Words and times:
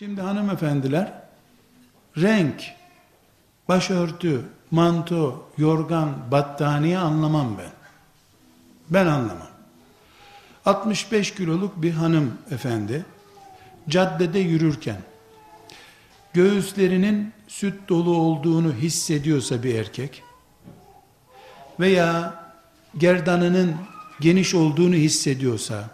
hanımefendiler 0.00 1.12
renk, 2.16 2.64
başörtü, 3.68 4.44
manto, 4.70 5.50
yorgan, 5.58 6.30
battaniye 6.30 6.98
anlamam 6.98 7.58
ben. 7.58 7.70
Ben 8.90 9.06
anlamam. 9.06 9.48
65 10.64 11.34
kiloluk 11.34 11.82
bir 11.82 11.92
hanım 11.92 12.38
efendi 12.50 13.04
caddede 13.88 14.38
yürürken 14.38 15.00
göğüslerinin 16.32 17.32
süt 17.48 17.88
dolu 17.88 18.16
olduğunu 18.16 18.72
hissediyorsa 18.72 19.62
bir 19.62 19.74
erkek 19.74 20.22
veya 21.80 22.34
gerdanının 22.98 23.74
geniş 24.20 24.54
olduğunu 24.54 24.94
hissediyorsa 24.94 25.90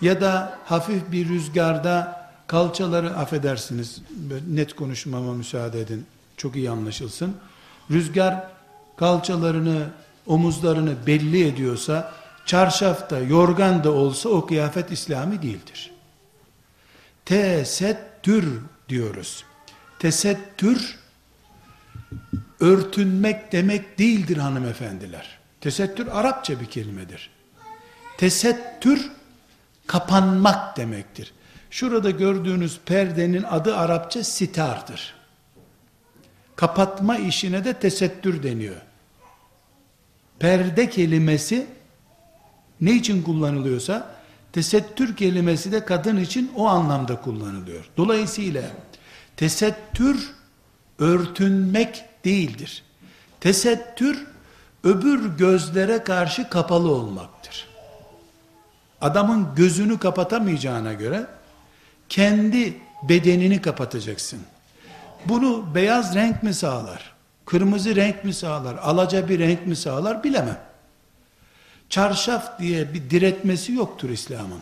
ya 0.00 0.20
da 0.20 0.58
hafif 0.64 1.12
bir 1.12 1.28
rüzgarda 1.28 2.23
kalçaları 2.46 3.16
affedersiniz 3.16 4.02
net 4.48 4.76
konuşmama 4.76 5.34
müsaade 5.34 5.80
edin 5.80 6.06
çok 6.36 6.56
iyi 6.56 6.70
anlaşılsın. 6.70 7.36
Rüzgar 7.90 8.48
kalçalarını 8.96 9.90
omuzlarını 10.26 11.06
belli 11.06 11.46
ediyorsa 11.46 12.12
çarşafta 12.46 13.18
yorgan 13.18 13.84
da 13.84 13.92
olsa 13.92 14.28
o 14.28 14.46
kıyafet 14.46 14.92
İslami 14.92 15.42
değildir. 15.42 15.90
Tesettür 17.24 18.60
diyoruz. 18.88 19.44
Tesettür 19.98 20.98
örtünmek 22.60 23.52
demek 23.52 23.98
değildir 23.98 24.36
hanımefendiler. 24.36 25.38
Tesettür 25.60 26.06
Arapça 26.06 26.60
bir 26.60 26.66
kelimedir. 26.66 27.30
Tesettür 28.18 29.10
kapanmak 29.86 30.76
demektir. 30.76 31.32
Şurada 31.74 32.10
gördüğünüz 32.10 32.80
perdenin 32.86 33.42
adı 33.42 33.76
Arapça 33.76 34.24
sitardır. 34.24 35.14
Kapatma 36.56 37.16
işine 37.16 37.64
de 37.64 37.72
tesettür 37.72 38.42
deniyor. 38.42 38.76
Perde 40.38 40.90
kelimesi 40.90 41.66
ne 42.80 42.92
için 42.92 43.22
kullanılıyorsa 43.22 44.14
tesettür 44.52 45.16
kelimesi 45.16 45.72
de 45.72 45.84
kadın 45.84 46.16
için 46.16 46.52
o 46.56 46.66
anlamda 46.66 47.20
kullanılıyor. 47.20 47.90
Dolayısıyla 47.96 48.62
tesettür 49.36 50.30
örtünmek 50.98 52.04
değildir. 52.24 52.82
Tesettür 53.40 54.26
öbür 54.84 55.36
gözlere 55.38 56.04
karşı 56.04 56.48
kapalı 56.48 56.90
olmaktır 56.90 57.68
adamın 59.00 59.54
gözünü 59.56 59.98
kapatamayacağına 59.98 60.92
göre 60.92 61.26
kendi 62.14 62.74
bedenini 63.02 63.62
kapatacaksın. 63.62 64.40
Bunu 65.24 65.74
beyaz 65.74 66.14
renk 66.14 66.42
mi 66.42 66.54
sağlar? 66.54 67.14
Kırmızı 67.46 67.96
renk 67.96 68.24
mi 68.24 68.34
sağlar? 68.34 68.74
Alaca 68.74 69.28
bir 69.28 69.38
renk 69.38 69.66
mi 69.66 69.76
sağlar? 69.76 70.24
Bilemem. 70.24 70.60
Çarşaf 71.88 72.58
diye 72.58 72.94
bir 72.94 73.10
diretmesi 73.10 73.72
yoktur 73.72 74.10
İslam'ın. 74.10 74.60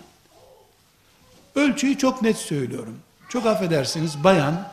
Ölçüyü 1.54 1.98
çok 1.98 2.22
net 2.22 2.36
söylüyorum. 2.36 2.98
Çok 3.28 3.46
affedersiniz 3.46 4.24
bayan 4.24 4.68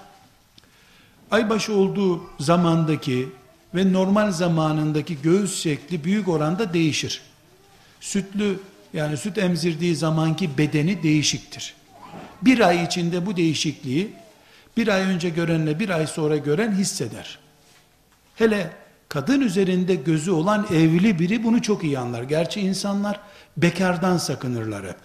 aybaşı 1.32 1.74
olduğu 1.74 2.30
zamandaki 2.40 3.30
ve 3.76 3.94
normal 3.94 4.32
zamanındaki 4.32 5.22
göğüs 5.22 5.64
şekli 5.64 6.04
büyük 6.04 6.28
oranda 6.28 6.74
değişir. 6.74 7.22
Sütlü 8.02 8.60
yani 8.94 9.18
süt 9.18 9.38
emzirdiği 9.38 9.96
zamanki 9.96 10.58
bedeni 10.58 11.04
değişiktir. 11.04 11.79
Bir 12.42 12.60
ay 12.60 12.84
içinde 12.84 13.26
bu 13.26 13.38
değişikliği 13.38 14.14
bir 14.78 14.88
ay 14.88 15.02
önce 15.02 15.30
görenle 15.30 15.80
bir 15.80 15.90
ay 15.90 16.08
sonra 16.08 16.38
gören 16.38 16.72
hisseder. 16.72 17.40
Hele 18.36 18.72
kadın 19.10 19.42
üzerinde 19.42 19.96
gözü 19.96 20.32
olan 20.32 20.68
evli 20.74 21.20
biri 21.20 21.44
bunu 21.44 21.62
çok 21.62 21.84
iyi 21.84 22.00
anlar. 22.00 22.24
Gerçi 22.24 22.62
insanlar 22.62 23.20
bekardan 23.58 24.18
sakınırlar 24.18 24.88
hep. 24.88 24.98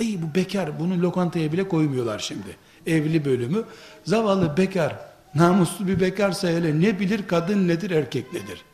Ay 0.00 0.18
bu 0.22 0.34
bekar 0.34 0.80
bunu 0.80 1.02
lokantaya 1.02 1.52
bile 1.52 1.68
koymuyorlar 1.68 2.18
şimdi. 2.18 2.56
Evli 2.86 3.24
bölümü. 3.24 3.64
Zavallı 4.04 4.56
bekar, 4.56 4.96
namuslu 5.34 5.86
bir 5.86 6.00
bekarsa 6.00 6.48
hele 6.48 6.80
ne 6.80 7.00
bilir 7.00 7.26
kadın 7.28 7.68
nedir 7.68 7.90
erkek 7.90 8.32
nedir. 8.32 8.64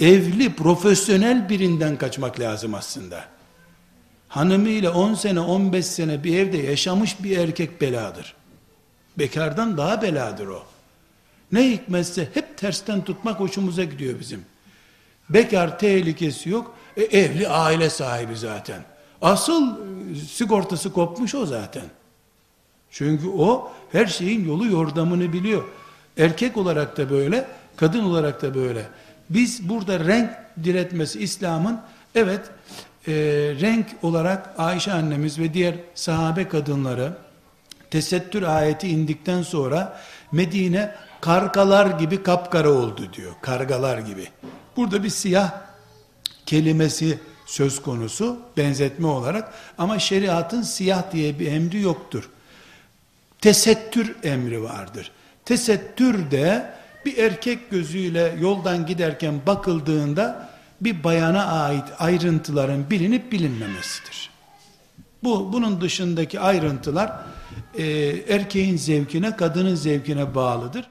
Evli 0.00 0.54
profesyonel 0.54 1.48
birinden 1.48 1.96
kaçmak 1.96 2.40
lazım 2.40 2.74
aslında 2.74 3.35
hanımıyla 4.36 4.92
10 4.92 5.14
sene 5.14 5.40
15 5.40 5.86
sene 5.86 6.24
bir 6.24 6.38
evde 6.38 6.56
yaşamış 6.56 7.16
bir 7.22 7.38
erkek 7.38 7.80
beladır. 7.80 8.34
Bekardan 9.18 9.76
daha 9.76 10.02
beladır 10.02 10.46
o. 10.46 10.62
Ne 11.52 11.70
hikmetse 11.70 12.28
hep 12.34 12.58
tersten 12.58 13.04
tutmak 13.04 13.40
hoşumuza 13.40 13.84
gidiyor 13.84 14.20
bizim. 14.20 14.44
Bekar 15.30 15.78
tehlikesi 15.78 16.50
yok. 16.50 16.74
E, 16.96 17.02
evli 17.02 17.48
aile 17.48 17.90
sahibi 17.90 18.36
zaten. 18.36 18.82
Asıl 19.22 19.72
e, 19.72 20.14
sigortası 20.14 20.92
kopmuş 20.92 21.34
o 21.34 21.46
zaten. 21.46 21.84
Çünkü 22.90 23.28
o 23.28 23.72
her 23.92 24.06
şeyin 24.06 24.44
yolu 24.44 24.66
yordamını 24.66 25.32
biliyor. 25.32 25.64
Erkek 26.18 26.56
olarak 26.56 26.96
da 26.96 27.10
böyle, 27.10 27.46
kadın 27.76 28.04
olarak 28.04 28.42
da 28.42 28.54
böyle. 28.54 28.86
Biz 29.30 29.68
burada 29.68 30.00
renk 30.00 30.30
diretmesi 30.64 31.20
İslam'ın 31.20 31.80
evet 32.14 32.40
e, 33.08 33.12
renk 33.60 33.86
olarak 34.02 34.54
Ayşe 34.58 34.92
annemiz 34.92 35.38
ve 35.38 35.54
diğer 35.54 35.74
sahabe 35.94 36.48
kadınları 36.48 37.12
tesettür 37.90 38.42
ayeti 38.42 38.88
indikten 38.88 39.42
sonra 39.42 40.00
Medine 40.32 40.94
kargalar 41.20 41.86
gibi 41.98 42.22
kapkara 42.22 42.70
oldu 42.70 43.12
diyor. 43.12 43.32
Kargalar 43.42 43.98
gibi. 43.98 44.28
Burada 44.76 45.04
bir 45.04 45.08
siyah 45.08 45.52
kelimesi 46.46 47.18
söz 47.46 47.82
konusu 47.82 48.38
benzetme 48.56 49.06
olarak 49.06 49.52
ama 49.78 49.98
şeriatın 49.98 50.62
siyah 50.62 51.12
diye 51.12 51.38
bir 51.38 51.52
emri 51.52 51.80
yoktur. 51.80 52.30
Tesettür 53.40 54.16
emri 54.22 54.62
vardır. 54.62 55.10
Tesettür 55.44 56.30
de 56.30 56.70
bir 57.04 57.18
erkek 57.18 57.70
gözüyle 57.70 58.36
yoldan 58.40 58.86
giderken 58.86 59.40
bakıldığında 59.46 60.50
bir 60.80 61.04
bayana 61.04 61.44
ait 61.46 61.84
ayrıntıların 61.98 62.90
bilinip 62.90 63.32
bilinmemesidir. 63.32 64.30
Bu 65.24 65.52
bunun 65.52 65.80
dışındaki 65.80 66.40
ayrıntılar 66.40 67.12
e, 67.74 67.84
erkeğin 68.28 68.76
zevkine, 68.76 69.36
kadının 69.36 69.74
zevkine 69.74 70.34
bağlıdır. 70.34 70.86